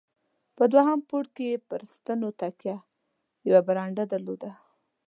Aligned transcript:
په 0.57 0.63
دوهم 0.73 0.99
پوړ 1.09 1.25
کې 1.35 1.43
یې 1.51 1.57
پر 1.69 1.81
ستنو 1.93 2.29
تکیه، 2.39 2.77
یوه 3.47 3.61
برنډه 3.67 4.03
درلوده. 4.13 4.51